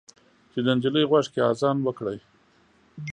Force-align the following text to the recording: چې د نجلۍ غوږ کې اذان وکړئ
چې 0.51 0.59
د 0.65 0.67
نجلۍ 0.77 1.03
غوږ 1.09 1.25
کې 1.33 1.41
اذان 1.51 1.77
وکړئ 1.83 2.17